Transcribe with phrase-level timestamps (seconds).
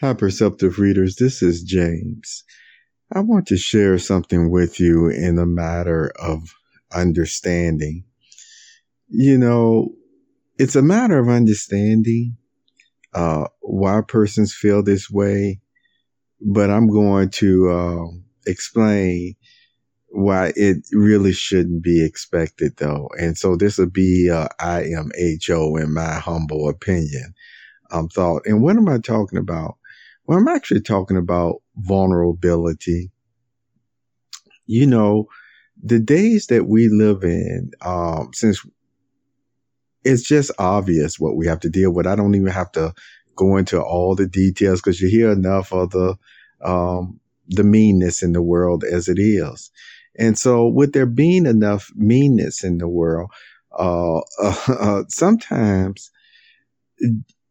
[0.00, 1.16] Hi, perceptive readers.
[1.16, 2.44] This is James.
[3.12, 6.54] I want to share something with you in the matter of
[6.94, 8.04] understanding.
[9.08, 9.88] You know,
[10.56, 12.36] it's a matter of understanding
[13.12, 15.58] uh, why persons feel this way,
[16.40, 18.06] but I'm going to uh,
[18.46, 19.34] explain
[20.10, 23.08] why it really shouldn't be expected, though.
[23.18, 27.34] And so this will be uh, IMHO in my humble opinion
[27.90, 28.42] um, thought.
[28.44, 29.77] And what am I talking about?
[30.28, 33.10] Well, I'm actually talking about vulnerability.
[34.66, 35.28] You know,
[35.82, 38.62] the days that we live in, um, since
[40.04, 42.06] it's just obvious what we have to deal with.
[42.06, 42.92] I don't even have to
[43.36, 46.16] go into all the details because you hear enough of the,
[46.62, 49.70] um, the meanness in the world as it is.
[50.18, 53.30] And so with there being enough meanness in the world,
[53.78, 54.18] uh,
[54.68, 56.10] uh, sometimes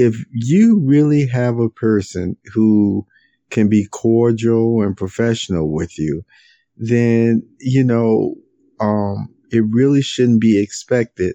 [0.00, 3.06] if you really have a person who
[3.50, 6.24] can be cordial and professional with you,
[6.76, 8.34] then, you know,
[8.80, 11.34] um, it really shouldn't be expected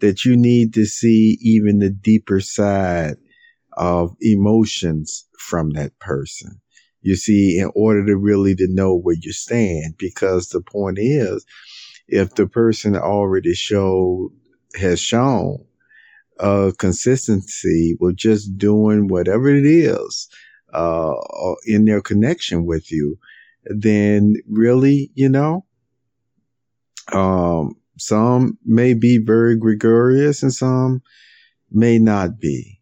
[0.00, 3.16] that you need to see even the deeper side
[3.74, 6.60] of emotions from that person.
[7.00, 11.44] You see, in order to really to know where you stand, because the point is,
[12.08, 14.32] if the person already showed,
[14.78, 15.64] has shown
[16.40, 20.28] uh, consistency with just doing whatever it is
[20.72, 21.14] uh,
[21.66, 23.18] in their connection with you,
[23.64, 25.64] then really, you know,
[27.12, 31.02] um, some may be very gregarious and some
[31.70, 32.80] may not be.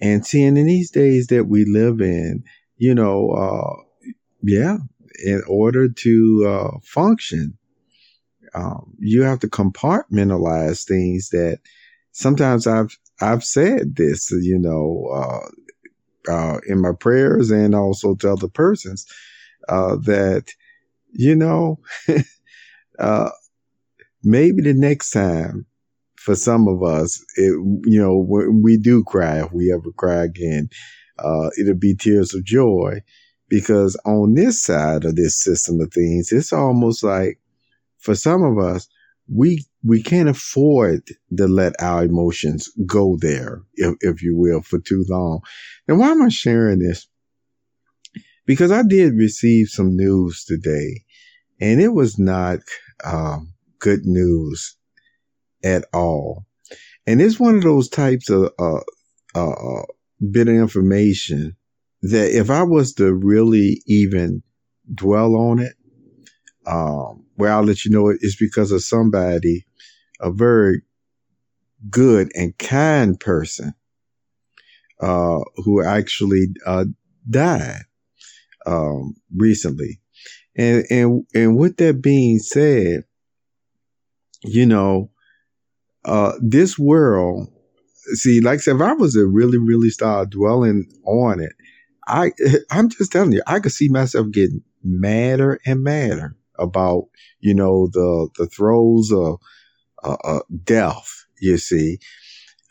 [0.00, 2.42] And seeing in these days that we live in,
[2.76, 3.82] you know, uh,
[4.42, 4.78] yeah,
[5.24, 7.56] in order to uh, function,
[8.54, 11.60] um, you have to compartmentalize things that
[12.12, 18.32] sometimes I've I've said this, you know, uh, uh, in my prayers and also to
[18.32, 19.06] other persons
[19.68, 20.52] uh, that
[21.12, 21.78] you know
[22.98, 23.30] uh,
[24.22, 25.66] maybe the next time
[26.16, 27.50] for some of us, it,
[27.84, 30.68] you know, we do cry, if we ever cry again,
[31.18, 33.00] uh, it'll be tears of joy
[33.48, 37.40] because on this side of this system of things, it's almost like
[37.98, 38.88] for some of us,
[39.34, 41.02] we we can't afford
[41.36, 45.40] to let our emotions go there, if, if you will, for too long.
[45.88, 47.08] And why am I sharing this?
[48.46, 51.02] Because I did receive some news today,
[51.60, 52.58] and it was not
[53.04, 54.76] um, good news
[55.64, 56.44] at all.
[57.06, 58.80] And it's one of those types of uh,
[59.34, 59.82] uh, uh,
[60.30, 61.56] bit of information
[62.02, 64.42] that if I was to really even
[64.92, 65.74] dwell on it,
[66.66, 69.66] um, where I'll let you know it's because of somebody,
[70.20, 70.82] a very
[71.90, 73.74] good and kind person,
[75.00, 76.84] uh, who actually, uh,
[77.28, 77.82] died,
[78.64, 79.98] um, recently.
[80.54, 83.02] And, and, and with that being said,
[84.44, 85.10] you know,
[86.04, 87.48] uh, this world,
[88.14, 91.54] see, like I said, if I was to really, really start dwelling on it,
[92.06, 92.30] I,
[92.70, 97.08] I'm just telling you, I could see myself getting madder and madder about,
[97.40, 99.40] you know, the, the throes of
[100.04, 101.98] uh, uh, death, you see.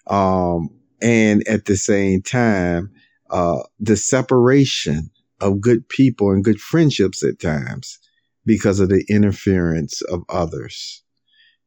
[0.07, 0.69] Um,
[1.01, 2.91] and at the same time,
[3.29, 5.09] uh, the separation
[5.39, 7.99] of good people and good friendships at times
[8.45, 11.03] because of the interference of others,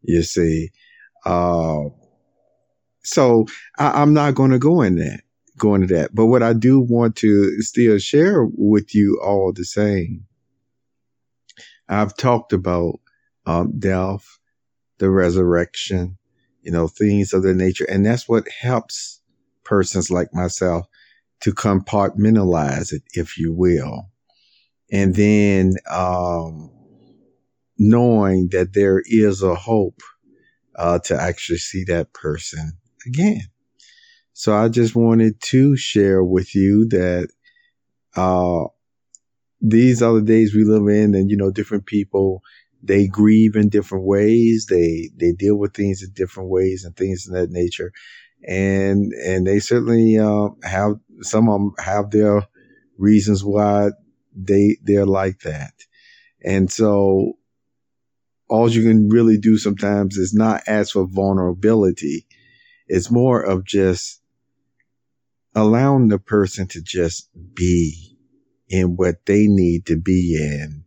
[0.02, 0.70] you see.
[1.24, 1.84] Uh,
[3.02, 3.46] so
[3.78, 5.22] I, I'm not going to go in that,
[5.56, 6.14] go into that.
[6.14, 10.24] But what I do want to still share with you all the same
[11.88, 13.00] I've talked about
[13.46, 14.38] um, death,
[14.98, 16.18] the resurrection,
[16.62, 17.84] you know, things of that nature.
[17.84, 19.20] And that's what helps
[19.64, 20.86] persons like myself
[21.40, 24.10] to compartmentalize it, if you will.
[24.90, 26.70] And then um,
[27.78, 30.00] knowing that there is a hope
[30.76, 32.72] uh, to actually see that person
[33.06, 33.42] again.
[34.32, 37.28] So I just wanted to share with you that
[38.16, 38.64] uh,
[39.60, 42.42] these are the days we live in and you know different people
[42.84, 44.66] they grieve in different ways.
[44.68, 47.92] They they deal with things in different ways and things of that nature.
[48.46, 52.46] And and they certainly uh, have some of them have their
[52.98, 53.90] reasons why
[54.36, 55.72] they they're like that.
[56.44, 57.38] And so
[58.48, 62.26] all you can really do sometimes is not ask for vulnerability.
[62.86, 64.20] It's more of just
[65.54, 68.13] allowing the person to just be
[68.68, 70.84] in what they need to be in,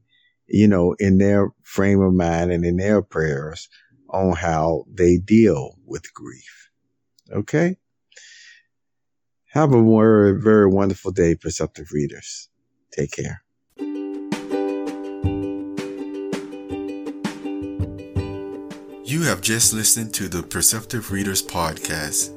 [0.47, 3.69] you know, in their frame of mind and in their prayers
[4.09, 6.69] on how they deal with grief.
[7.31, 7.77] Okay.
[9.51, 12.49] Have a very, very wonderful day, Perceptive Readers.
[12.91, 13.41] Take care.
[19.03, 22.36] You have just listened to the Perceptive Readers podcast.